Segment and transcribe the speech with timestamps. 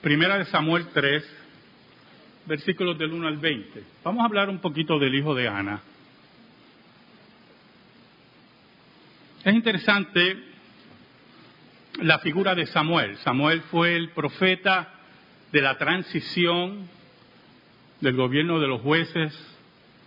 [0.00, 1.22] Primera de Samuel 3,
[2.46, 3.84] versículos del 1 al 20.
[4.02, 5.82] Vamos a hablar un poquito del hijo de Ana.
[9.44, 10.42] Es interesante
[12.00, 13.18] la figura de Samuel.
[13.18, 14.88] Samuel fue el profeta
[15.52, 16.88] de la transición
[18.00, 19.34] del gobierno de los jueces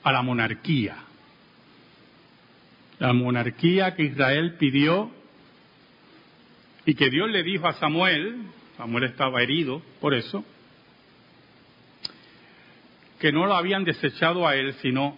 [0.01, 0.95] a la monarquía.
[2.97, 5.11] La monarquía que Israel pidió
[6.83, 8.41] y que Dios le dijo a Samuel,
[8.77, 10.43] Samuel estaba herido por eso,
[13.19, 15.17] que no lo habían desechado a él, sino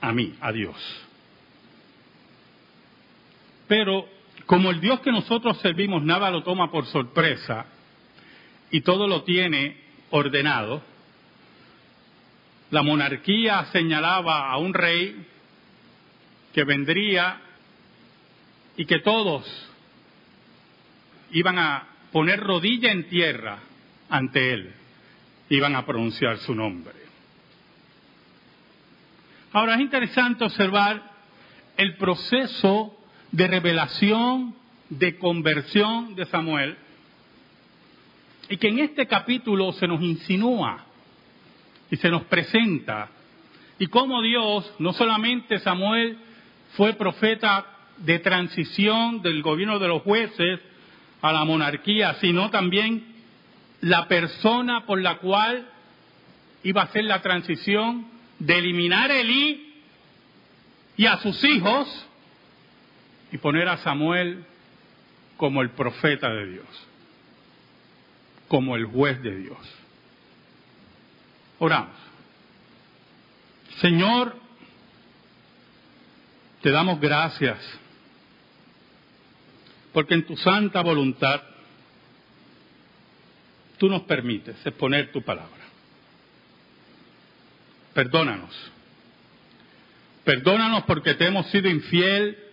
[0.00, 0.76] a mí, a Dios.
[3.66, 4.06] Pero
[4.46, 7.66] como el Dios que nosotros servimos nada lo toma por sorpresa
[8.70, 9.76] y todo lo tiene
[10.10, 10.82] ordenado,
[12.70, 15.26] la monarquía señalaba a un rey
[16.52, 17.40] que vendría
[18.76, 19.44] y que todos
[21.30, 23.58] iban a poner rodilla en tierra
[24.08, 24.72] ante él,
[25.50, 26.94] iban a pronunciar su nombre.
[29.52, 31.02] Ahora es interesante observar
[31.76, 32.96] el proceso
[33.32, 34.54] de revelación,
[34.90, 36.76] de conversión de Samuel,
[38.50, 40.84] y que en este capítulo se nos insinúa
[41.90, 43.10] y se nos presenta,
[43.78, 46.18] y cómo Dios, no solamente Samuel
[46.76, 47.66] fue profeta
[47.98, 50.60] de transición del gobierno de los jueces
[51.20, 53.04] a la monarquía, sino también
[53.80, 55.68] la persona por la cual
[56.62, 58.06] iba a ser la transición
[58.38, 59.82] de eliminar a Elí
[60.96, 62.06] y a sus hijos
[63.32, 64.44] y poner a Samuel
[65.36, 66.88] como el profeta de Dios,
[68.48, 69.58] como el juez de Dios.
[71.58, 71.96] Oramos.
[73.80, 74.36] Señor,
[76.62, 77.58] te damos gracias
[79.92, 81.42] porque en tu santa voluntad
[83.78, 85.66] tú nos permites exponer tu palabra.
[87.94, 88.54] Perdónanos.
[90.24, 92.48] Perdónanos porque te hemos sido infiel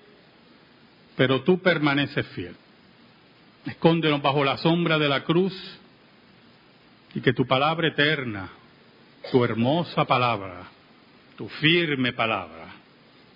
[1.16, 2.56] pero tú permaneces fiel.
[3.66, 5.53] Escóndenos bajo la sombra de la cruz
[7.13, 8.50] y que tu palabra eterna,
[9.31, 10.67] tu hermosa palabra,
[11.38, 12.67] tu firme palabra,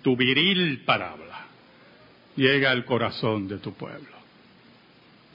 [0.02, 1.29] tu viril palabra,
[2.36, 4.16] llegue al corazón de tu pueblo.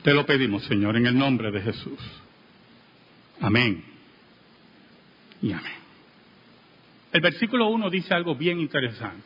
[0.04, 2.00] Te lo pedimos, Señor, en el nombre de Jesús.
[3.42, 3.84] Amén.
[5.42, 5.74] Y amén.
[7.12, 9.24] El versículo 1 dice algo bien interesante.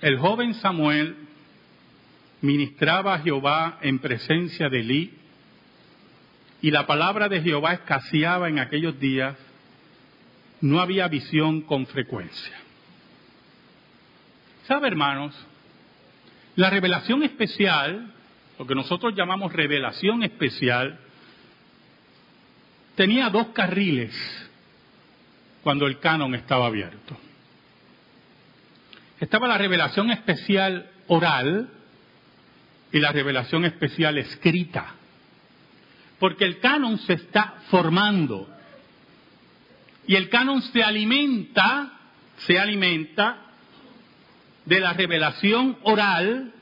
[0.00, 1.16] El joven Samuel
[2.40, 5.14] ministraba a Jehová en presencia de Elí
[6.62, 9.36] y la palabra de Jehová escaseaba en aquellos días,
[10.60, 12.58] no había visión con frecuencia.
[14.66, 15.34] ¿Sabe, hermanos?
[16.56, 18.12] La revelación especial,
[18.58, 20.98] lo que nosotros llamamos revelación especial,
[22.94, 24.14] tenía dos carriles
[25.62, 27.16] cuando el canon estaba abierto
[29.20, 31.68] estaba la revelación especial oral
[32.90, 34.94] y la revelación especial escrita.
[36.18, 38.48] Porque el canon se está formando.
[40.06, 41.92] Y el canon se alimenta,
[42.38, 43.49] se alimenta
[44.70, 46.52] de la revelación oral,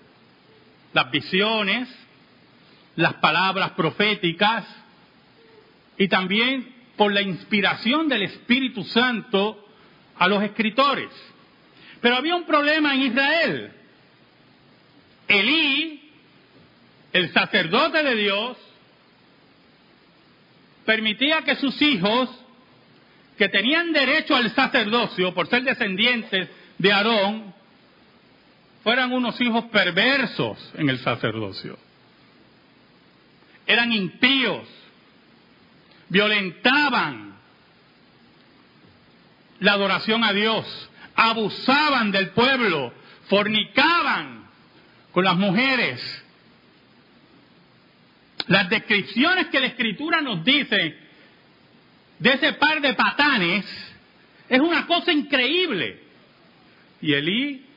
[0.95, 1.87] las visiones,
[2.97, 4.65] las palabras proféticas
[5.99, 9.63] y también por la inspiración del Espíritu Santo
[10.17, 11.11] a los escritores.
[12.01, 13.73] Pero había un problema en Israel.
[15.29, 16.11] Elí,
[17.13, 18.57] el sacerdote de Dios,
[20.87, 22.31] permitía que sus hijos,
[23.37, 26.49] que tenían derecho al sacerdocio por ser descendientes
[26.79, 27.58] de Aarón,
[28.83, 31.79] fueran unos hijos perversos en el sacerdocio.
[33.67, 34.67] Eran impíos,
[36.09, 37.35] violentaban
[39.61, 42.93] la adoración a Dios, abusaban del pueblo,
[43.29, 44.49] fornicaban
[45.13, 46.25] con las mujeres.
[48.47, 50.97] Las descripciones que la escritura nos dice
[52.19, 53.67] de ese par de patanes
[54.49, 56.03] es una cosa increíble.
[57.03, 57.68] Y Elí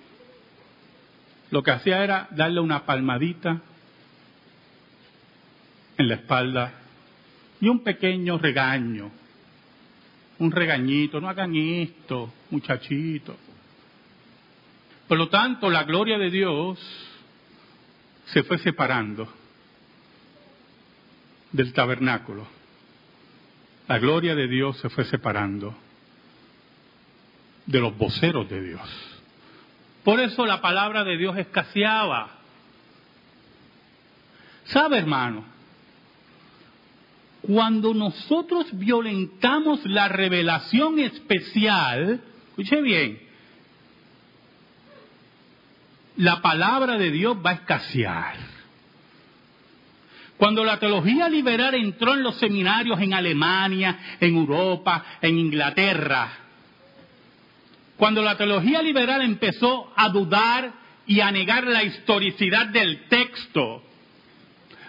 [1.51, 3.61] lo que hacía era darle una palmadita
[5.97, 6.73] en la espalda
[7.59, 9.11] y un pequeño regaño
[10.41, 13.37] un regañito, no hagan esto, muchachito.
[15.07, 16.79] Por lo tanto, la gloria de Dios
[18.25, 19.31] se fue separando
[21.51, 22.47] del tabernáculo.
[23.87, 25.75] La gloria de Dios se fue separando
[27.67, 29.10] de los voceros de Dios.
[30.03, 32.29] Por eso la palabra de Dios escaseaba.
[34.65, 35.51] ¿Sabe, hermano?
[37.41, 43.19] cuando nosotros violentamos la revelación especial, escuche bien,
[46.17, 48.35] la palabra de Dios va a escasear.
[50.37, 56.29] Cuando la teología liberal entró en los seminarios en Alemania, en Europa, en Inglaterra,
[58.01, 60.73] cuando la teología liberal empezó a dudar
[61.05, 63.83] y a negar la historicidad del texto,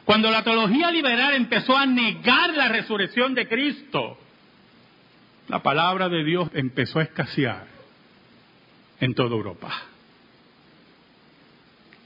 [0.06, 4.16] cuando la teología liberal empezó a negar la resurrección de Cristo,
[5.48, 7.66] la palabra de Dios empezó a escasear
[8.98, 9.70] en toda Europa.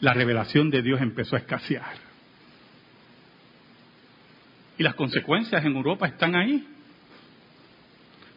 [0.00, 1.94] La revelación de Dios empezó a escasear.
[4.76, 6.66] Y las consecuencias en Europa están ahí.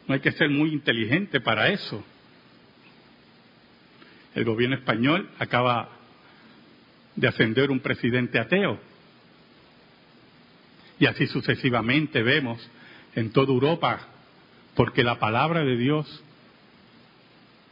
[0.07, 2.05] No hay que ser muy inteligente para eso.
[4.35, 5.89] El gobierno español acaba
[7.15, 8.79] de ascender un presidente ateo.
[10.99, 12.59] Y así sucesivamente vemos
[13.15, 13.99] en toda Europa,
[14.75, 16.23] porque la palabra de Dios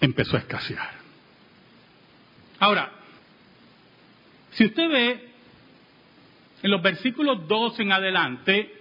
[0.01, 0.91] empezó a escasear.
[2.59, 2.91] Ahora,
[4.51, 5.29] si usted ve
[6.63, 8.73] en los versículos 2 en adelante,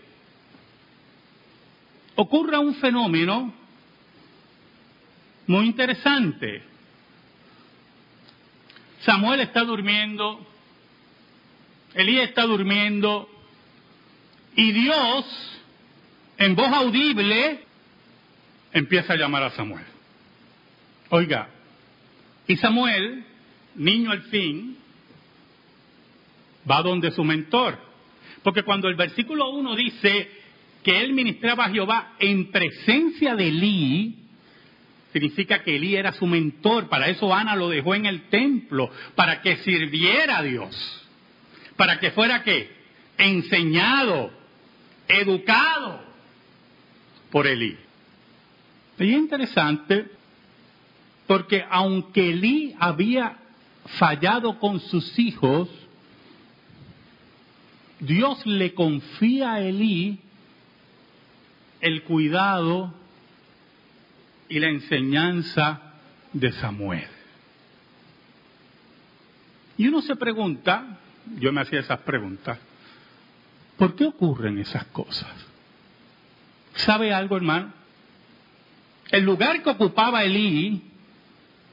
[2.14, 3.52] ocurre un fenómeno
[5.46, 6.62] muy interesante.
[9.06, 10.44] Samuel está durmiendo,
[11.94, 13.30] Elías está durmiendo,
[14.56, 15.60] y Dios,
[16.38, 17.60] en voz audible,
[18.72, 19.84] empieza a llamar a Samuel.
[21.10, 21.48] Oiga,
[22.48, 23.24] y Samuel,
[23.76, 24.76] niño al fin,
[26.68, 27.78] va donde su mentor.
[28.42, 30.30] Porque cuando el versículo 1 dice
[30.82, 34.25] que él ministraba a Jehová en presencia de Elí,
[35.12, 36.88] significa que Elí era su mentor.
[36.88, 41.02] Para eso Ana lo dejó en el templo, para que sirviera a Dios.
[41.76, 42.70] Para que fuera qué?
[43.18, 44.30] Enseñado,
[45.08, 46.00] educado
[47.30, 47.76] por Elí.
[48.98, 50.06] Y es interesante
[51.26, 53.36] porque aunque Elí había
[53.98, 55.68] fallado con sus hijos,
[58.00, 60.20] Dios le confía a Elí
[61.80, 62.94] el cuidado
[64.48, 65.80] y la enseñanza
[66.32, 67.08] de Samuel.
[69.78, 70.98] Y uno se pregunta,
[71.38, 72.58] yo me hacía esas preguntas,
[73.76, 75.32] ¿por qué ocurren esas cosas?
[76.74, 77.72] ¿Sabe algo, hermano?
[79.10, 80.82] El lugar que ocupaba Elí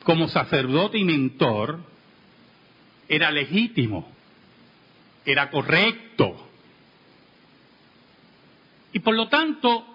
[0.04, 1.80] como sacerdote y mentor
[3.08, 4.10] era legítimo,
[5.26, 6.50] era correcto.
[8.92, 9.86] Y por lo tanto,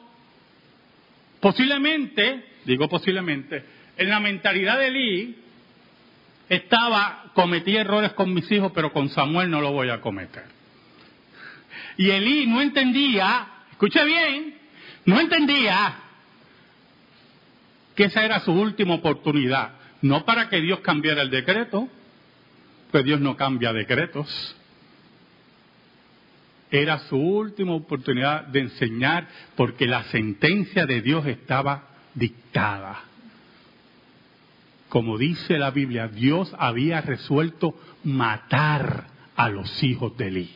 [1.41, 3.65] posiblemente digo posiblemente,
[3.97, 5.37] en la mentalidad de Elí
[6.49, 10.45] estaba, cometí errores con mis hijos, pero con Samuel no lo voy a cometer.
[11.97, 14.55] Y Elí no entendía, escuche bien,
[15.05, 15.97] no entendía
[17.95, 19.73] que esa era su última oportunidad,
[20.03, 21.89] no para que Dios cambiara el decreto,
[22.93, 24.55] pues Dios no cambia decretos.
[26.71, 29.27] Era su última oportunidad de enseñar
[29.57, 31.88] porque la sentencia de Dios estaba
[32.19, 33.01] dictada.
[34.89, 39.05] Como dice la Biblia, Dios había resuelto matar
[39.37, 40.51] a los hijos de Eli.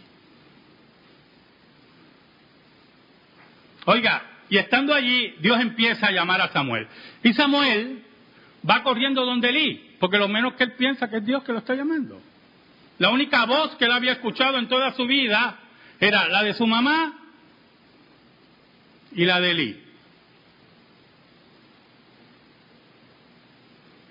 [3.84, 6.86] Oiga, y estando allí, Dios empieza a llamar a Samuel.
[7.22, 8.02] Y Samuel
[8.68, 11.58] va corriendo donde Eli, porque lo menos que él piensa que es Dios que lo
[11.58, 12.20] está llamando.
[12.98, 15.58] La única voz que él había escuchado en toda su vida
[15.98, 17.18] era la de su mamá
[19.12, 19.91] y la de Eli.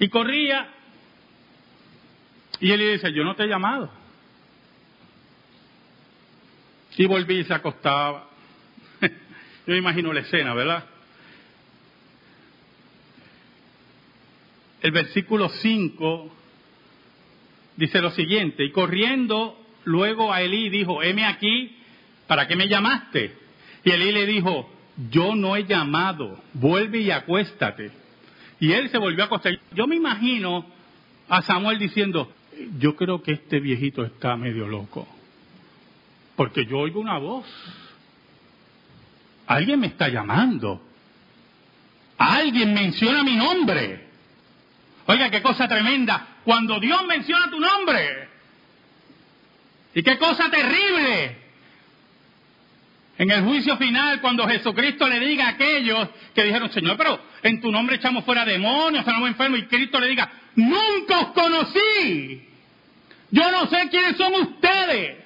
[0.02, 0.68] Y corría.
[2.60, 3.88] Y él le dice, yo no te he llamado.
[6.98, 8.28] Y volví y se acostaba.
[9.68, 10.86] yo imagino la escena, ¿verdad?
[14.82, 16.36] El versículo 5
[17.78, 21.78] dice lo siguiente, y corriendo luego a Elí dijo, heme aquí,
[22.26, 23.38] ¿para qué me llamaste?
[23.84, 24.68] Y Elí le dijo,
[25.12, 28.01] yo no he llamado, vuelve y acuéstate.
[28.62, 29.60] Y él se volvió a acostar.
[29.74, 30.64] Yo me imagino
[31.28, 32.32] a Samuel diciendo,
[32.78, 35.08] yo creo que este viejito está medio loco.
[36.36, 37.48] Porque yo oigo una voz.
[39.48, 40.80] Alguien me está llamando.
[42.20, 44.08] Alguien menciona mi nombre.
[45.08, 46.28] Oiga, qué cosa tremenda.
[46.46, 48.30] Cuando Dios menciona tu nombre.
[49.96, 51.36] Y qué cosa terrible
[53.22, 57.62] en el juicio final, cuando Jesucristo le diga a aquellos que dijeron, Señor, pero en
[57.62, 62.50] tu nombre echamos fuera demonios, sanamos enfermos, y Cristo le diga, nunca os conocí.
[63.30, 65.18] Yo no sé quiénes son ustedes.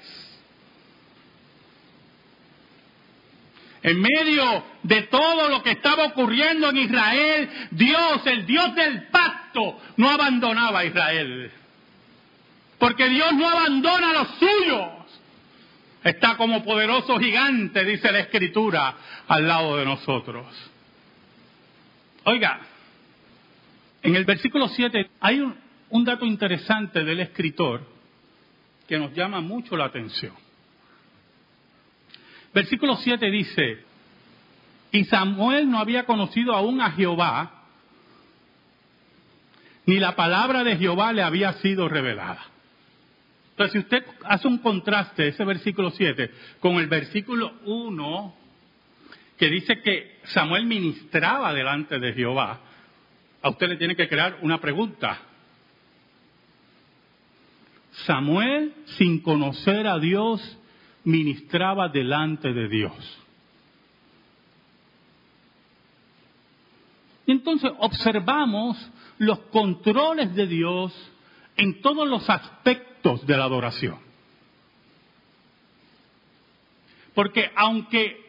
[3.82, 9.80] En medio de todo lo que estaba ocurriendo en Israel, Dios, el Dios del pacto,
[9.96, 11.50] no abandonaba a Israel.
[12.78, 15.05] Porque Dios no abandona a los suyos.
[16.06, 18.96] Está como poderoso gigante, dice la Escritura,
[19.28, 20.46] al lado de nosotros.
[22.26, 22.60] Oiga,
[24.04, 27.82] en el versículo 7 hay un, dato interesante del escritor
[28.88, 30.36] que nos llama mucho la atención.
[32.54, 33.84] Versículo 7 dice,
[34.92, 37.64] y Samuel no había conocido aún a Jehová,
[39.88, 42.55] ni la palabra de Jehová le había sido revelada.
[43.56, 48.36] Entonces, si usted hace un contraste, ese versículo 7, con el versículo 1,
[49.38, 52.60] que dice que Samuel ministraba delante de Jehová,
[53.42, 55.22] a usted le tiene que crear una pregunta.
[58.06, 60.42] Samuel, sin conocer a Dios,
[61.06, 63.24] ministraba delante de Dios.
[67.26, 70.94] Y entonces observamos los controles de Dios
[71.56, 74.00] en todos los aspectos de la adoración.
[77.14, 78.26] Porque aunque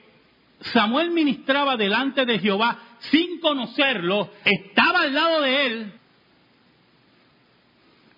[0.61, 2.78] Samuel ministraba delante de Jehová
[3.11, 5.92] sin conocerlo, estaba al lado de él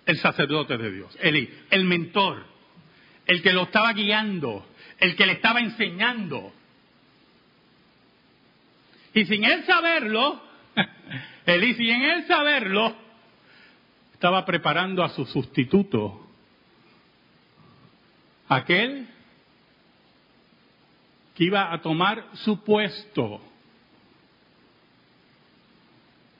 [0.05, 2.43] el sacerdote de Dios, Eli, el mentor,
[3.27, 4.65] el que lo estaba guiando,
[4.99, 6.51] el que le estaba enseñando.
[9.13, 10.41] Y sin él saberlo,
[11.45, 12.95] Eli, sin él saberlo,
[14.13, 16.28] estaba preparando a su sustituto,
[18.49, 19.07] aquel
[21.35, 23.39] que iba a tomar su puesto,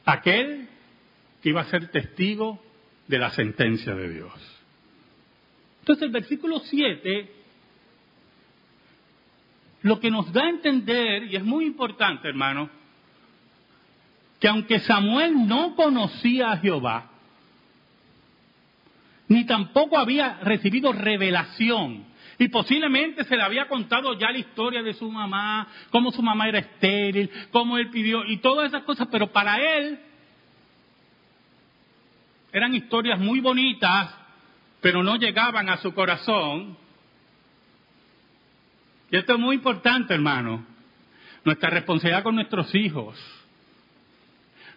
[0.03, 0.67] aquel
[1.41, 2.61] que iba a ser testigo
[3.07, 4.33] de la sentencia de Dios.
[5.79, 7.35] Entonces el versículo 7
[9.81, 12.69] lo que nos da a entender, y es muy importante hermano,
[14.39, 17.09] que aunque Samuel no conocía a Jehová,
[19.29, 22.05] ni tampoco había recibido revelación,
[22.37, 26.47] y posiblemente se le había contado ya la historia de su mamá, cómo su mamá
[26.47, 29.99] era estéril, cómo él pidió, y todas esas cosas, pero para él
[32.51, 34.15] eran historias muy bonitas,
[34.81, 36.77] pero no llegaban a su corazón.
[39.11, 40.65] Y esto es muy importante, hermano.
[41.43, 43.15] Nuestra responsabilidad con nuestros hijos.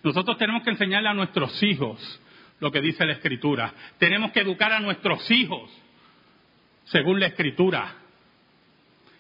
[0.03, 2.21] Nosotros tenemos que enseñarle a nuestros hijos
[2.63, 3.75] lo que dice la Escritura.
[3.99, 5.69] Tenemos que educar a nuestros hijos
[6.85, 7.97] según la Escritura.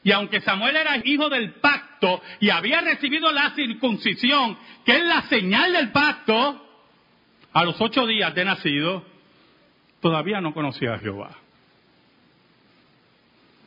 [0.04, 5.22] Y aunque Samuel era hijo del pacto y había recibido la circuncisión, que es la
[5.22, 6.68] señal del pacto,
[7.52, 9.04] a los ocho días de nacido,
[10.00, 11.36] todavía no conocía a Jehová.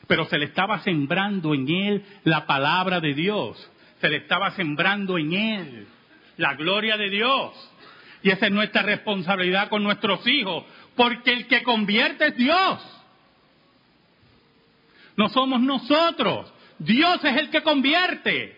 [0.07, 3.69] Pero se le estaba sembrando en él la palabra de Dios.
[3.99, 5.87] Se le estaba sembrando en él
[6.37, 7.71] la gloria de Dios.
[8.25, 10.65] Y esa es nuestra responsabilidad con nuestros hijos.
[10.95, 13.03] Porque el que convierte es Dios.
[15.15, 16.51] No somos nosotros.
[16.79, 18.57] Dios es el que convierte.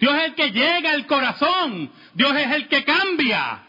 [0.00, 1.92] Dios es el que llega al corazón.
[2.14, 3.62] Dios es el que cambia.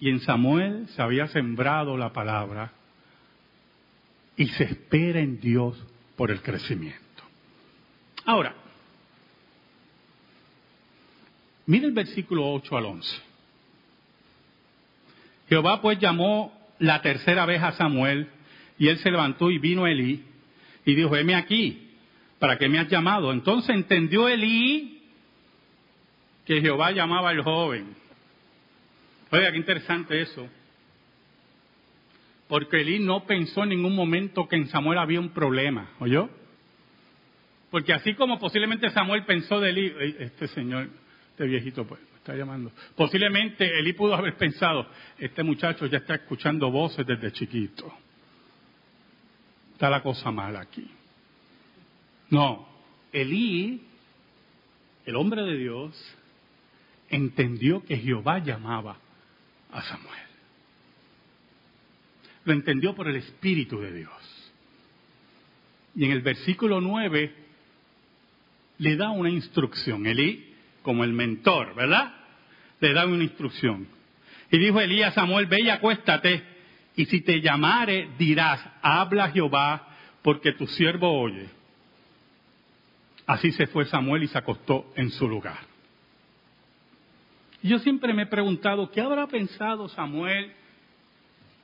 [0.00, 2.72] Y en Samuel se había sembrado la palabra
[4.34, 5.76] y se espera en Dios
[6.16, 7.03] por el crecimiento.
[8.24, 8.54] Ahora,
[11.66, 13.22] mire el versículo 8 al 11.
[15.48, 18.28] Jehová pues llamó la tercera vez a Samuel
[18.78, 20.24] y él se levantó y vino Elí
[20.84, 21.90] y dijo, heme aquí,
[22.38, 23.32] ¿para qué me has llamado?
[23.32, 25.02] Entonces entendió Elí
[26.46, 27.94] que Jehová llamaba al joven.
[29.30, 30.48] Oiga, qué interesante eso.
[32.48, 36.28] Porque Elí no pensó en ningún momento que en Samuel había un problema, ¿oyó?
[37.74, 40.88] Porque así como posiblemente Samuel pensó de Elí, este señor,
[41.30, 42.70] este viejito, pues, me está llamando.
[42.94, 44.88] Posiblemente Elí pudo haber pensado,
[45.18, 47.92] este muchacho ya está escuchando voces desde chiquito
[49.72, 50.88] está la cosa mal aquí.
[52.30, 52.64] No,
[53.10, 53.82] Elí,
[55.04, 56.16] el hombre de Dios,
[57.08, 58.98] entendió que Jehová llamaba
[59.72, 60.28] a Samuel.
[62.44, 64.52] Lo entendió por el Espíritu de Dios.
[65.96, 67.42] Y en el versículo 9
[68.78, 70.06] le da una instrucción.
[70.06, 72.14] Elí, como el mentor, ¿verdad?
[72.80, 73.86] Le da una instrucción.
[74.50, 76.42] Y dijo Elí a Samuel, ve y acuéstate
[76.96, 79.88] y si te llamare, dirás, habla Jehová,
[80.22, 81.48] porque tu siervo oye.
[83.26, 85.58] Así se fue Samuel y se acostó en su lugar.
[87.62, 90.52] yo siempre me he preguntado, ¿qué habrá pensado Samuel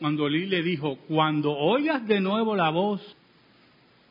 [0.00, 3.17] cuando Elí le dijo, cuando oigas de nuevo la voz,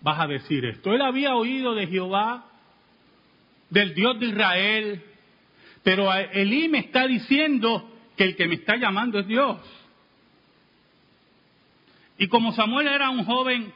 [0.02, 0.94] vas a decir esto.
[0.94, 2.46] Él había oído de Jehová,
[3.70, 5.04] del Dios de Israel,
[5.84, 9.58] pero Elí me está diciendo que el que me está llamando es Dios.
[12.18, 13.72] Y como Samuel era un joven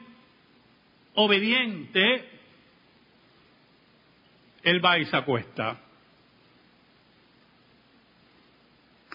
[1.14, 2.28] obediente,
[4.62, 5.80] él va y se acuesta.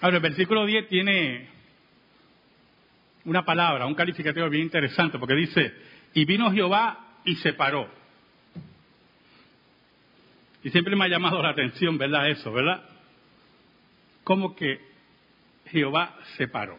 [0.01, 1.49] Ahora, el versículo 10 tiene
[3.25, 5.73] una palabra, un calificativo bien interesante, porque dice,
[6.13, 7.98] y vino Jehová y se paró.
[10.63, 12.29] Y siempre me ha llamado la atención, ¿verdad?
[12.29, 12.83] Eso, ¿verdad?
[14.23, 14.79] Como que
[15.67, 16.77] Jehová se paró.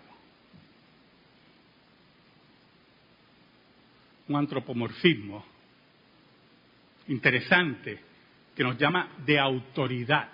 [4.28, 5.44] Un antropomorfismo
[7.08, 8.00] interesante
[8.54, 10.28] que nos llama de autoridad.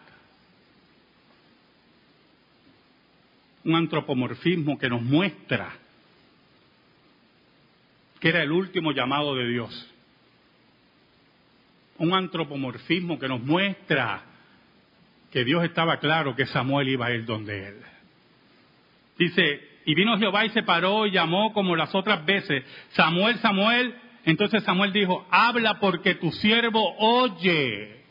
[3.65, 5.79] Un antropomorfismo que nos muestra
[8.21, 9.95] que era el último llamado de Dios.
[11.99, 14.23] Un antropomorfismo que nos muestra
[15.31, 17.77] que Dios estaba claro que Samuel iba a ir donde él.
[19.19, 23.95] Dice, y vino Jehová y se paró y llamó como las otras veces, Samuel, Samuel.
[24.25, 28.03] Entonces Samuel dijo, habla porque tu siervo oye.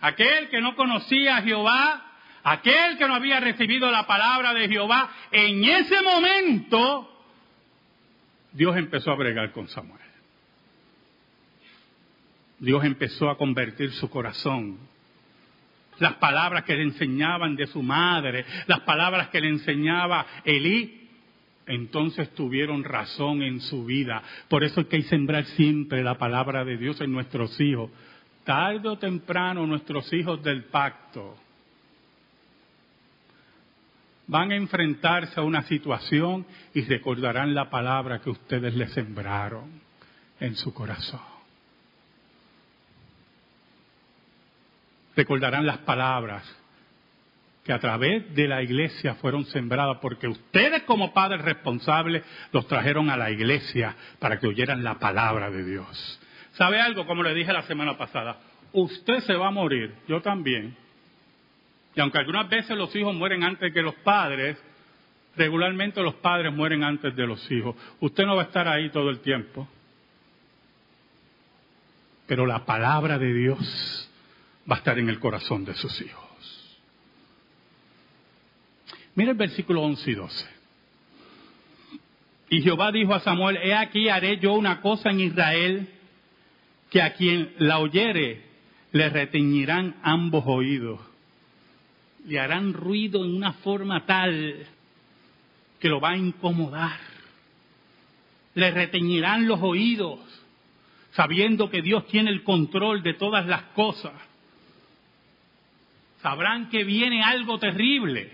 [0.00, 2.04] Aquel que no conocía a Jehová,
[2.44, 7.12] aquel que no había recibido la palabra de Jehová, en ese momento
[8.52, 10.05] Dios empezó a bregar con Samuel.
[12.58, 14.78] Dios empezó a convertir su corazón.
[15.98, 21.08] Las palabras que le enseñaban de su madre, las palabras que le enseñaba Elí,
[21.66, 24.22] entonces tuvieron razón en su vida.
[24.48, 27.90] Por eso hay que sembrar siempre la palabra de Dios en nuestros hijos.
[28.44, 31.36] Tarde o temprano nuestros hijos del pacto
[34.28, 39.80] van a enfrentarse a una situación y recordarán la palabra que ustedes le sembraron
[40.40, 41.35] en su corazón.
[45.16, 46.44] Recordarán las palabras
[47.64, 53.10] que a través de la iglesia fueron sembradas porque ustedes como padres responsables los trajeron
[53.10, 56.20] a la iglesia para que oyeran la palabra de Dios.
[56.52, 57.06] ¿Sabe algo?
[57.06, 58.38] Como le dije la semana pasada,
[58.72, 60.76] usted se va a morir, yo también
[61.96, 64.62] y aunque algunas veces los hijos mueren antes que los padres,
[65.34, 67.74] regularmente los padres mueren antes de los hijos.
[68.00, 69.66] Usted no va a estar ahí todo el tiempo.
[72.26, 74.05] Pero la palabra de Dios
[74.70, 76.76] va a estar en el corazón de sus hijos.
[79.14, 80.46] Mira el versículo 11 y 12.
[82.50, 85.88] Y Jehová dijo a Samuel, he aquí haré yo una cosa en Israel,
[86.90, 88.44] que a quien la oyere
[88.92, 91.00] le reteñirán ambos oídos
[92.26, 94.66] le harán ruido en una forma tal
[95.78, 96.98] que lo va a incomodar.
[98.54, 100.20] Le reteñirán los oídos,
[101.12, 104.12] sabiendo que Dios tiene el control de todas las cosas.
[106.26, 108.28] Sabrán que viene algo terrible.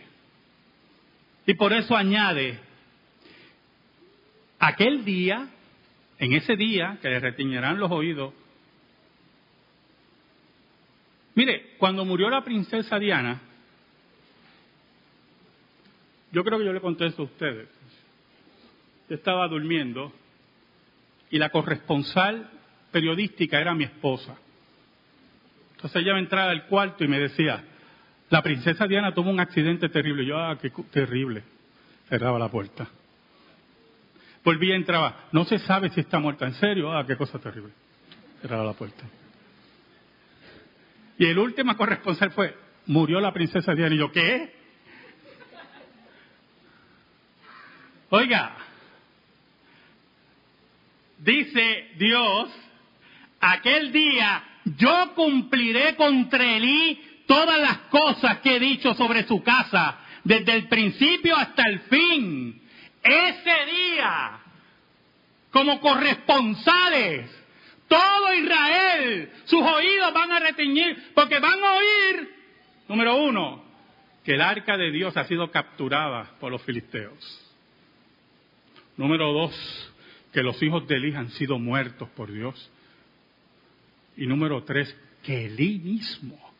[1.44, 2.58] Y por eso añade,
[4.58, 5.46] aquel día,
[6.18, 8.32] en ese día que le reteñirán los oídos,
[11.34, 13.42] mire, cuando murió la princesa Diana,
[16.30, 17.68] yo creo que yo le contesto a ustedes.
[19.10, 20.14] Yo estaba durmiendo
[21.28, 22.48] y la corresponsal
[22.90, 24.38] periodística era mi esposa.
[25.72, 27.66] Entonces ella me entraba al cuarto y me decía,
[28.32, 30.24] la princesa Diana tuvo un accidente terrible.
[30.24, 31.42] Yo, ah, qué terrible.
[32.08, 32.88] Cerraba la puerta.
[34.42, 36.46] Volvía entraba, no se sabe si está muerta.
[36.46, 36.90] ¿En serio?
[36.90, 37.74] Ah, qué cosa terrible.
[38.40, 39.04] Cerraba la puerta.
[41.18, 43.94] Y el último corresponsal fue, murió la princesa Diana.
[43.94, 44.54] Y yo, ¿qué?
[48.08, 48.56] Oiga,
[51.18, 52.48] dice Dios,
[53.40, 54.42] aquel día
[54.78, 60.68] yo cumpliré contra Elí todas las cosas que he dicho sobre su casa, desde el
[60.68, 62.60] principio hasta el fin.
[63.02, 64.38] Ese día,
[65.50, 67.30] como corresponsales,
[67.88, 72.34] todo Israel, sus oídos van a reteñir, porque van a oír,
[72.86, 73.64] número uno,
[74.22, 77.50] que el arca de Dios ha sido capturada por los filisteos.
[78.98, 79.92] Número dos,
[80.34, 82.70] que los hijos de Elí han sido muertos por Dios.
[84.18, 86.51] Y número tres, que Elí mismo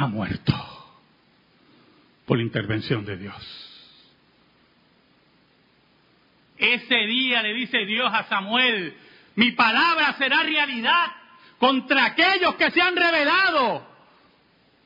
[0.00, 0.54] ha muerto
[2.24, 3.36] por la intervención de Dios.
[6.56, 8.94] Ese día le dice Dios a Samuel,
[9.34, 11.06] mi palabra será realidad
[11.58, 13.86] contra aquellos que se han rebelado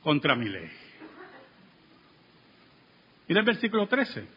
[0.03, 0.69] contra mi ley.
[3.29, 4.27] Mira el versículo 13.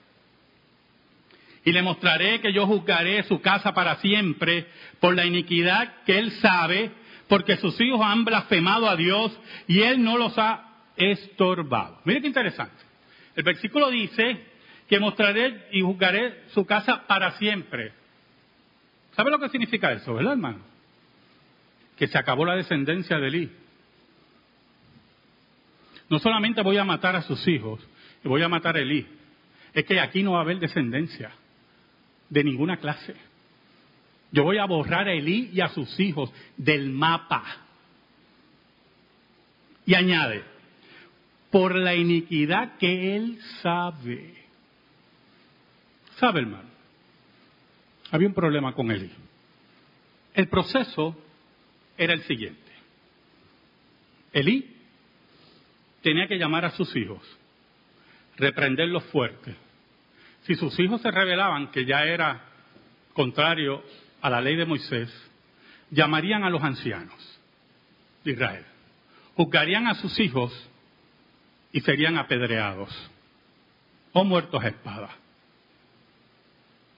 [1.64, 4.69] y le mostraré que yo juzgaré su casa para siempre
[5.01, 6.93] por la iniquidad que él sabe,
[7.29, 9.37] porque sus hijos han blasfemado a Dios
[9.67, 10.68] y él no los ha
[10.99, 12.01] estorbado.
[12.05, 12.77] Mire qué interesante.
[13.35, 14.45] El versículo dice
[14.89, 17.93] que mostraré y juzgaré su casa para siempre.
[19.15, 20.61] ¿Sabe lo que significa eso, verdad, hermano?
[21.97, 23.51] Que se acabó la descendencia de Elí.
[26.09, 27.81] No solamente voy a matar a sus hijos,
[28.25, 29.07] voy a matar a Elí.
[29.75, 31.31] Es que aquí no va a haber descendencia
[32.31, 33.15] de ninguna clase.
[34.31, 37.45] Yo voy a borrar a Elí y a sus hijos del mapa.
[39.87, 40.45] Y añade,
[41.51, 44.35] por la iniquidad que él sabe.
[46.17, 46.69] ¿Sabe, hermano?
[48.11, 49.11] Había un problema con Elí.
[50.35, 51.17] El proceso
[51.97, 52.61] era el siguiente.
[54.33, 54.77] Elí
[56.03, 57.23] tenía que llamar a sus hijos,
[58.37, 59.55] reprenderlos fuerte.
[60.43, 62.45] Si sus hijos se revelaban que ya era
[63.13, 63.83] contrario
[64.21, 65.11] a la ley de Moisés,
[65.91, 67.41] llamarían a los ancianos
[68.25, 68.65] de Israel,
[69.35, 70.68] juzgarían a sus hijos
[71.73, 72.91] y serían apedreados
[74.13, 75.11] o muertos a espada.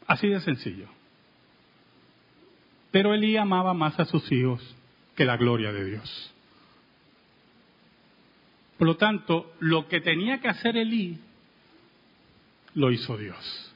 [0.07, 0.89] Así de sencillo.
[2.91, 4.61] Pero Elí amaba más a sus hijos
[5.15, 6.35] que la gloria de Dios.
[8.79, 11.19] Por lo tanto, lo que tenía que hacer Elí,
[12.75, 13.75] lo hizo Dios.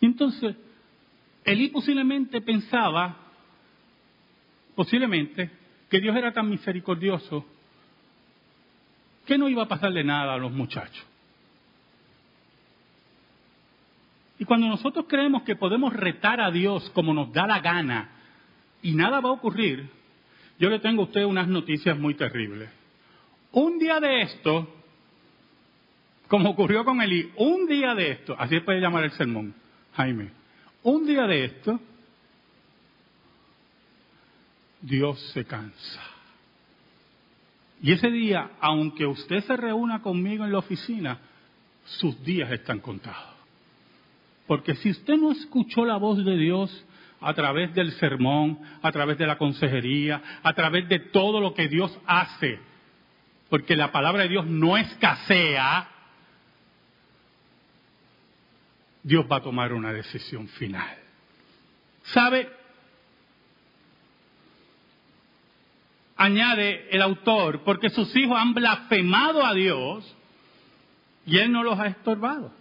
[0.00, 0.54] Entonces,
[1.44, 3.16] Elí posiblemente pensaba,
[4.74, 5.50] posiblemente,
[5.90, 7.44] que Dios era tan misericordioso
[9.26, 11.04] que no iba a pasarle nada a los muchachos.
[14.38, 18.10] Y cuando nosotros creemos que podemos retar a Dios como nos da la gana
[18.82, 19.88] y nada va a ocurrir,
[20.58, 22.70] yo le tengo a usted unas noticias muy terribles.
[23.52, 24.68] Un día de esto,
[26.28, 29.54] como ocurrió con Eli, un día de esto, así puede llamar el sermón,
[29.94, 30.30] Jaime,
[30.82, 31.80] un día de esto,
[34.82, 36.05] Dios se cansa.
[37.82, 41.18] Y ese día, aunque usted se reúna conmigo en la oficina,
[41.84, 43.34] sus días están contados.
[44.46, 46.86] Porque si usted no escuchó la voz de Dios,
[47.20, 51.68] a través del sermón, a través de la consejería, a través de todo lo que
[51.68, 52.58] Dios hace,
[53.48, 55.88] porque la palabra de Dios no escasea,
[59.02, 60.96] Dios va a tomar una decisión final.
[62.04, 62.50] ¿Sabe?
[66.16, 70.16] Añade el autor, porque sus hijos han blasfemado a Dios
[71.26, 72.52] y Él no los ha estorbado.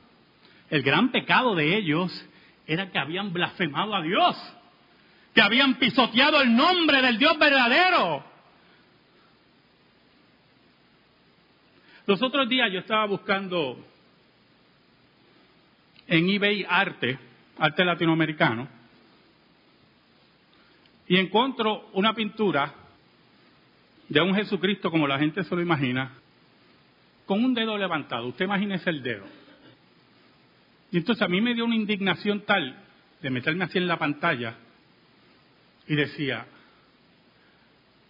[0.69, 2.11] El gran pecado de ellos
[2.67, 4.35] era que habían blasfemado a Dios,
[5.33, 8.25] que habían pisoteado el nombre del Dios verdadero.
[12.07, 13.77] Los otros días yo estaba buscando
[16.07, 17.17] en eBay arte,
[17.57, 18.67] arte latinoamericano,
[21.07, 22.73] y encuentro una pintura
[24.09, 26.11] de un Jesucristo como la gente se lo imagina,
[27.25, 28.27] con un dedo levantado.
[28.27, 29.25] Usted imagínese el dedo
[30.95, 32.73] y entonces a mí me dio una indignación tal
[33.21, 34.55] de meterme así en la pantalla
[35.87, 36.45] y decía,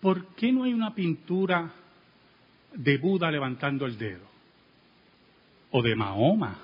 [0.02, 1.72] ¿por qué no hay una pintura
[2.74, 4.28] de Buda levantando el dedo?
[5.72, 6.60] O de Mahoma.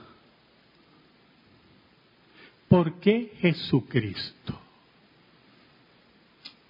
[2.68, 4.62] ¿Por qué Jesucristo?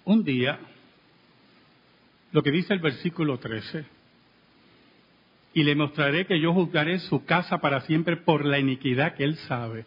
[0.06, 0.58] Un día,
[2.32, 3.84] lo que dice el versículo 13,
[5.54, 9.36] y le mostraré que yo juzgaré su casa para siempre por la iniquidad que él
[9.36, 9.84] sabe.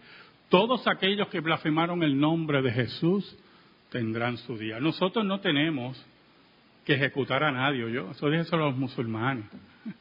[0.49, 3.36] Todos aquellos que blasfemaron el nombre de Jesús
[3.89, 4.79] tendrán su día.
[4.79, 6.03] Nosotros no tenemos
[6.86, 9.45] que ejecutar a nadie, yo, eso déjeselo a los musulmanes.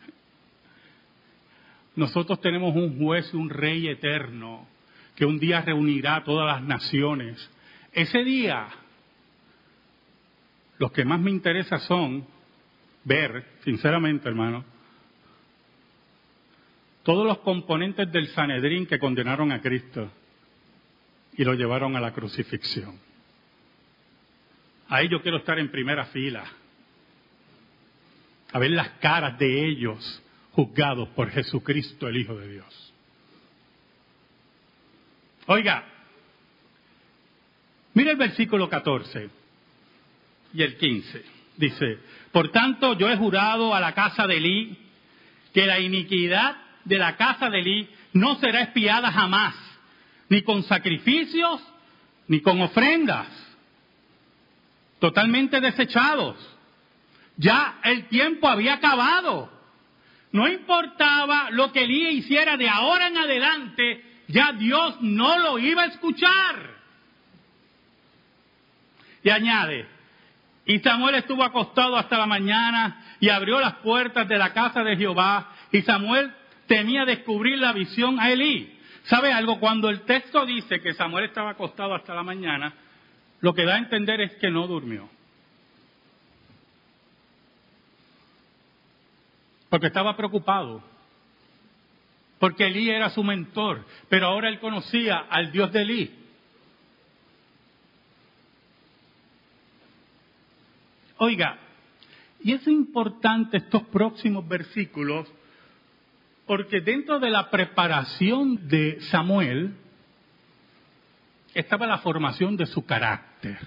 [1.96, 4.66] Nosotros tenemos un juez, un rey eterno,
[5.16, 7.50] que un día reunirá a todas las naciones.
[7.92, 8.66] Ese día,
[10.78, 12.33] los que más me interesa son
[13.04, 14.64] ver, sinceramente hermano,
[17.02, 20.10] todos los componentes del Sanedrín que condenaron a Cristo
[21.36, 22.98] y lo llevaron a la crucifixión.
[24.88, 26.44] Ahí yo quiero estar en primera fila,
[28.52, 32.94] a ver las caras de ellos juzgados por Jesucristo, el Hijo de Dios.
[35.46, 35.84] Oiga,
[37.92, 39.28] mire el versículo 14
[40.54, 41.33] y el 15.
[41.56, 41.98] Dice,
[42.32, 44.78] por tanto yo he jurado a la casa de Elí
[45.52, 49.54] que la iniquidad de la casa de Elí no será espiada jamás,
[50.28, 51.60] ni con sacrificios,
[52.26, 53.28] ni con ofrendas,
[54.98, 56.36] totalmente desechados.
[57.36, 59.52] Ya el tiempo había acabado.
[60.32, 65.82] no importaba lo que Elías hiciera de ahora en adelante, ya Dios no lo iba
[65.82, 66.74] a escuchar.
[69.22, 69.86] Y añade,
[70.66, 74.96] y Samuel estuvo acostado hasta la mañana y abrió las puertas de la casa de
[74.96, 76.32] Jehová, y Samuel
[76.66, 78.78] temía descubrir la visión a Elí.
[79.04, 79.60] ¿Sabe algo?
[79.60, 82.72] Cuando el texto dice que Samuel estaba acostado hasta la mañana,
[83.40, 85.08] lo que da a entender es que no durmió.
[89.68, 90.82] Porque estaba preocupado.
[92.38, 93.84] Porque Elí era su mentor.
[94.08, 96.23] Pero ahora él conocía al Dios de Elí.
[101.18, 101.58] Oiga,
[102.42, 105.28] y es importante estos próximos versículos
[106.46, 109.74] porque dentro de la preparación de Samuel
[111.54, 113.58] estaba la formación de su carácter.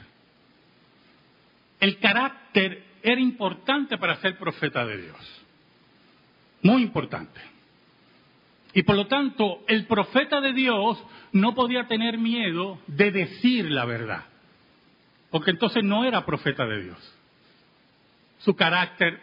[1.80, 5.46] El carácter era importante para ser profeta de Dios.
[6.62, 7.40] Muy importante.
[8.74, 13.86] Y por lo tanto, el profeta de Dios no podía tener miedo de decir la
[13.86, 14.26] verdad.
[15.32, 17.17] Porque entonces no era profeta de Dios.
[18.48, 19.20] Su carácter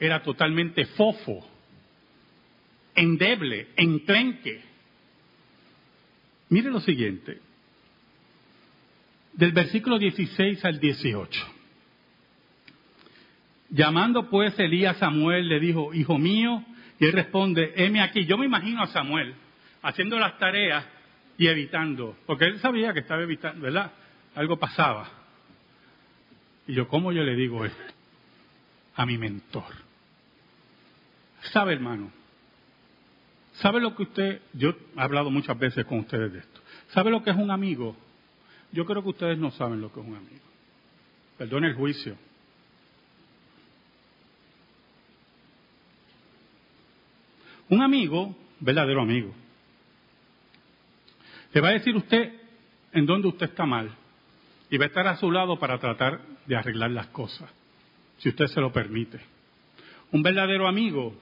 [0.00, 1.46] era totalmente fofo,
[2.94, 4.62] endeble, enclenque.
[6.48, 7.38] Mire lo siguiente,
[9.34, 11.46] del versículo 16 al 18.
[13.72, 16.64] Llamando pues Elías a Samuel, le dijo, hijo mío,
[16.98, 18.24] y él responde, heme aquí.
[18.24, 19.34] Yo me imagino a Samuel
[19.82, 20.82] haciendo las tareas
[21.36, 23.92] y evitando, porque él sabía que estaba evitando, ¿verdad?
[24.34, 25.17] Algo pasaba.
[26.68, 27.94] Y yo, ¿cómo yo le digo esto
[28.94, 29.74] a mi mentor?
[31.50, 32.12] ¿Sabe, hermano?
[33.54, 37.24] ¿Sabe lo que usted, yo he hablado muchas veces con ustedes de esto, ¿sabe lo
[37.24, 37.96] que es un amigo?
[38.70, 40.44] Yo creo que ustedes no saben lo que es un amigo.
[41.38, 42.16] Perdone el juicio.
[47.70, 49.34] Un amigo, verdadero amigo,
[51.52, 52.34] le va a decir usted
[52.92, 53.90] en dónde usted está mal
[54.70, 57.50] y va a estar a su lado para tratar de arreglar las cosas,
[58.18, 59.20] si usted se lo permite.
[60.12, 61.14] Un verdadero amigo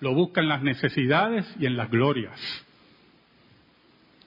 [0.00, 2.66] lo busca en las necesidades y en las glorias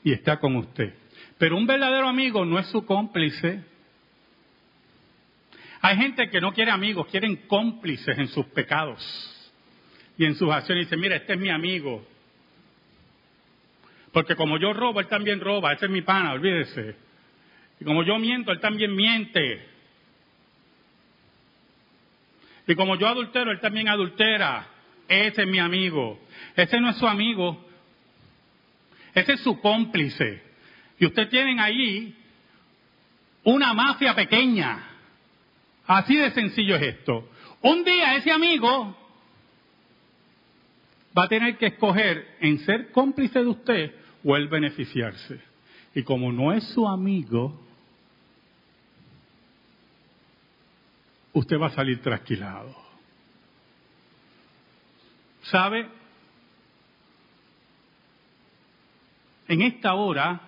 [0.03, 0.93] y está con usted.
[1.37, 3.63] Pero un verdadero amigo no es su cómplice.
[5.81, 9.01] Hay gente que no quiere amigos, quieren cómplices en sus pecados
[10.17, 10.85] y en sus acciones.
[10.85, 12.05] Dice, mira, este es mi amigo.
[14.11, 15.73] Porque como yo robo, él también roba.
[15.73, 16.95] Ese es mi pana, olvídese.
[17.83, 19.67] Como yo miento, él también miente.
[22.67, 24.67] Y como yo adultero, él también adultera.
[25.07, 26.19] Ese es mi amigo.
[26.55, 27.65] Ese no es su amigo.
[29.13, 30.41] Ese es su cómplice.
[30.99, 32.15] Y usted tienen ahí
[33.43, 34.83] una mafia pequeña.
[35.85, 37.29] Así de sencillo es esto.
[37.61, 38.97] Un día ese amigo
[41.17, 45.39] va a tener que escoger en ser cómplice de usted o el beneficiarse.
[45.93, 47.62] Y como no es su amigo,
[51.33, 52.75] usted va a salir trasquilado.
[55.43, 55.87] ¿Sabe?
[59.47, 60.41] En esta hora,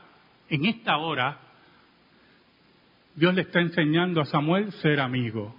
[0.50, 1.40] en esta hora,
[3.16, 5.56] Dios le está enseñando a Samuel ser amigo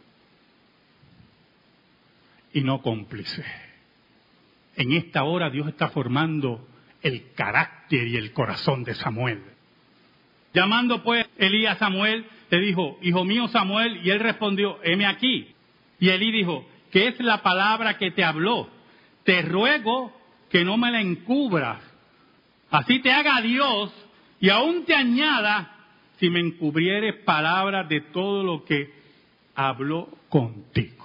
[2.53, 3.45] y no cómplice.
[4.77, 6.67] En esta hora Dios está formando
[7.03, 9.43] el carácter y el corazón de Samuel.
[10.53, 15.49] Llamando pues Elías a Samuel, le dijo, Hijo mío Samuel, y él respondió, heme aquí.
[15.99, 18.69] Y Elí dijo, ¿qué es la palabra que te habló?
[19.25, 20.13] Te ruego
[20.51, 21.83] que no me la encubras.
[22.71, 23.93] Así te haga Dios
[24.41, 25.73] y aún te añada
[26.19, 28.93] si me encubrieres palabras de todo lo que
[29.55, 31.05] habló contigo.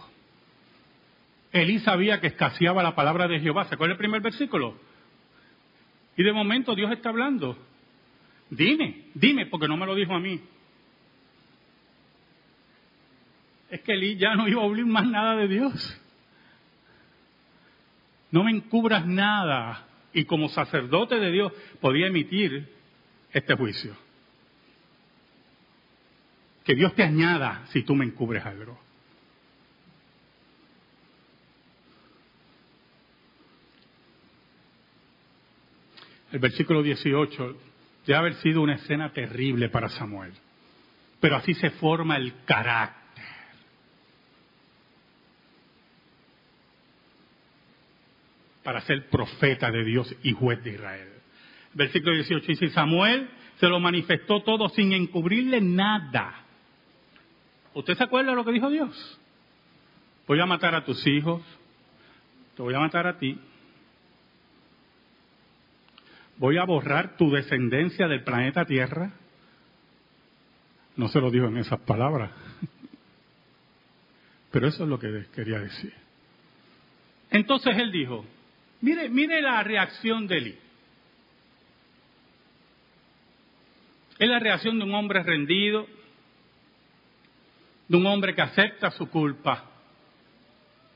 [1.51, 3.65] Elí sabía que escaseaba la palabra de Jehová.
[3.65, 4.75] ¿Se acuerda el primer versículo?
[6.15, 7.57] Y de momento Dios está hablando.
[8.49, 10.39] Dime, dime, porque no me lo dijo a mí.
[13.71, 16.01] Es que ya no iba a oír más nada de Dios.
[18.29, 19.87] No me encubras nada.
[20.13, 22.69] Y como sacerdote de Dios podía emitir
[23.31, 23.95] este juicio.
[26.65, 28.77] Que Dios te añada si tú me encubres algo.
[36.31, 37.57] el versículo 18,
[38.05, 40.31] debe haber sido una escena terrible para Samuel.
[41.19, 43.00] Pero así se forma el carácter.
[48.63, 51.09] Para ser profeta de Dios y juez de Israel.
[51.73, 56.45] Versículo 18 dice, Samuel se lo manifestó todo sin encubrirle nada.
[57.73, 59.19] ¿Usted se acuerda de lo que dijo Dios?
[60.31, 61.41] voy a matar a tus hijos,
[62.55, 63.37] te voy a matar a ti,
[66.37, 69.11] voy a borrar tu descendencia del planeta Tierra.
[70.95, 72.31] No se lo dijo en esas palabras,
[74.51, 75.93] pero eso es lo que quería decir.
[77.29, 78.25] Entonces él dijo,
[78.81, 80.57] mire, mire la reacción de Eli.
[84.19, 85.87] Es la reacción de un hombre rendido,
[87.87, 89.65] de un hombre que acepta su culpa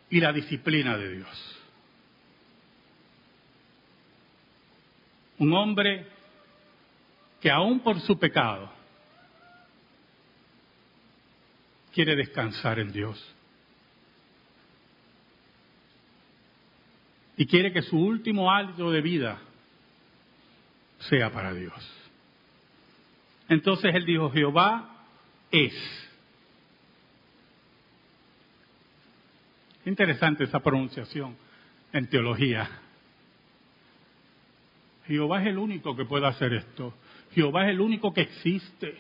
[0.10, 1.62] y la disciplina de Dios.
[5.40, 6.08] Un hombre
[7.42, 8.72] que aún por su pecado
[11.94, 13.35] quiere descansar en Dios.
[17.38, 19.40] Y quiere que su último hálito de vida
[21.00, 21.74] sea para Dios.
[23.50, 25.06] Entonces él dijo, Jehová
[25.52, 25.74] es.
[29.86, 31.36] Interesante esa pronunciación
[31.94, 32.68] en teología.
[35.08, 36.94] Jehová es el único que puede hacer esto.
[37.34, 38.98] Jehová es el único que existe.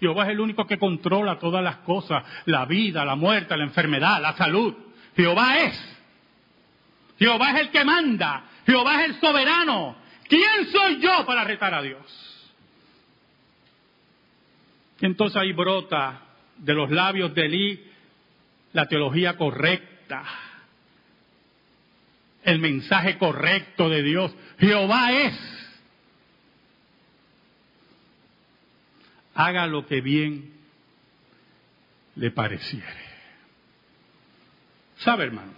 [0.00, 4.20] Jehová es el único que controla todas las cosas, la vida, la muerte, la enfermedad,
[4.20, 4.74] la salud.
[5.16, 5.97] Jehová es.
[7.18, 8.44] Jehová es el que manda.
[8.66, 9.96] Jehová es el soberano.
[10.28, 12.24] ¿Quién soy yo para retar a Dios?
[15.00, 16.20] entonces ahí brota
[16.56, 17.84] de los labios de Elí
[18.72, 20.24] la teología correcta,
[22.42, 24.34] el mensaje correcto de Dios.
[24.58, 25.34] Jehová es.
[29.34, 30.52] Haga lo que bien
[32.16, 33.08] le pareciere.
[34.98, 35.52] ¿Sabe, hermano?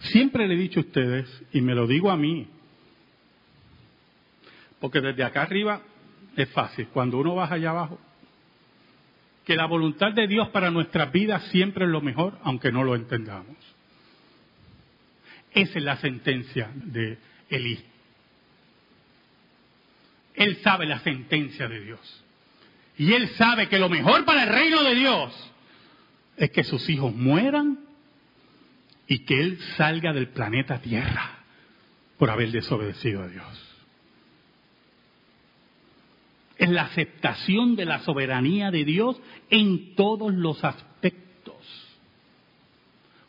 [0.00, 2.46] Siempre le he dicho a ustedes, y me lo digo a mí,
[4.80, 5.82] porque desde acá arriba
[6.36, 7.98] es fácil, cuando uno baja allá abajo,
[9.44, 12.94] que la voluntad de Dios para nuestras vidas siempre es lo mejor, aunque no lo
[12.94, 13.56] entendamos.
[15.52, 17.84] Esa es la sentencia de Elí.
[20.34, 22.24] Él sabe la sentencia de Dios.
[22.96, 25.52] Y él sabe que lo mejor para el reino de Dios
[26.36, 27.78] es que sus hijos mueran
[29.10, 31.40] y que él salga del planeta Tierra
[32.16, 33.70] por haber desobedecido a Dios
[36.60, 39.18] es la aceptación de la soberanía de Dios
[39.48, 41.56] en todos los aspectos.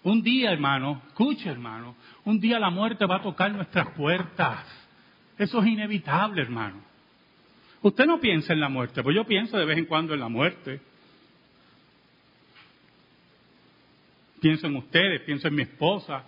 [0.04, 4.66] Un día, hermano, escuche, hermano, un día la muerte va a tocar nuestras puertas.
[5.38, 6.82] Eso es inevitable, hermano.
[7.82, 10.28] Usted no piensa en la muerte, pues yo pienso de vez en cuando en la
[10.28, 10.82] muerte.
[14.42, 16.24] Pienso en ustedes, pienso en mi esposa,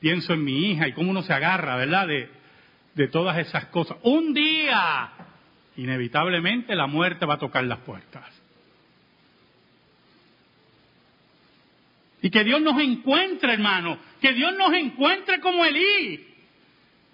[0.00, 2.06] pienso en mi hija y cómo uno se agarra, ¿verdad?
[2.06, 2.30] De,
[2.94, 3.98] de todas esas cosas.
[4.02, 5.10] Un día
[5.76, 8.24] inevitablemente la muerte va a tocar las puertas.
[12.22, 16.26] Y que Dios nos encuentre, hermano, que Dios nos encuentre como Elí.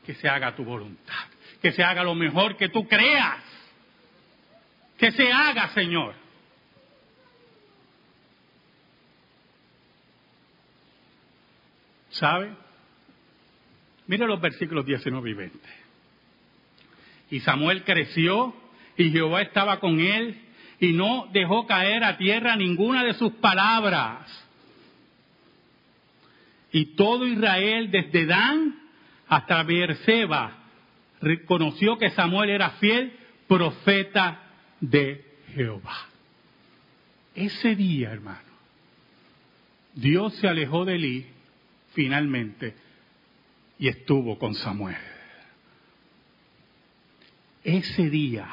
[0.07, 1.25] Que se haga tu voluntad,
[1.61, 3.43] que se haga lo mejor que tú creas.
[4.99, 6.15] Que se haga, Señor.
[12.21, 12.53] ¿Sabe?
[14.07, 15.59] Mire los versículos 19 y 20.
[17.31, 18.55] Y Samuel creció
[18.99, 20.39] y Jehová estaba con él
[20.81, 24.27] y no dejó caer a tierra ninguna de sus palabras.
[26.73, 28.79] Y todo Israel, desde Dan
[29.27, 30.59] hasta Beerseba,
[31.23, 33.15] reconoció que Samuel era fiel
[33.49, 34.43] profeta
[34.81, 36.07] de Jehová.
[37.35, 38.51] Ese día, hermano,
[39.95, 41.40] Dios se alejó de Elí
[41.93, 42.75] finalmente
[43.79, 44.97] y estuvo con Samuel
[47.65, 48.49] ese día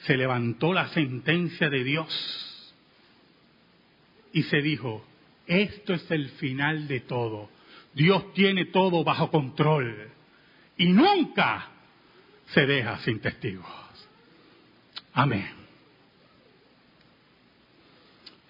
[0.00, 2.74] se levantó la sentencia de Dios
[4.32, 5.04] y se dijo,
[5.46, 7.48] esto es el final de todo.
[7.94, 10.10] Dios tiene todo bajo control
[10.76, 11.70] y nunca
[12.46, 13.66] se deja sin testigos.
[15.14, 15.48] Amén.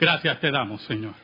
[0.00, 1.23] Gracias te damos, Señor.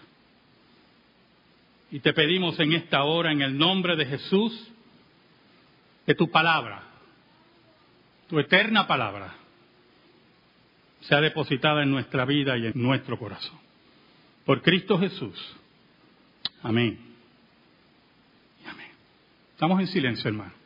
[1.90, 4.70] Y te pedimos en esta hora, en el nombre de Jesús,
[6.06, 6.82] que tu palabra,
[8.28, 9.34] tu eterna palabra,
[11.00, 13.58] sea depositada en nuestra vida y en nuestro corazón.
[14.44, 15.56] Por Cristo Jesús.
[16.62, 16.98] Amén.
[18.66, 18.90] Amén.
[19.52, 20.59] Estamos en silencio, hermano.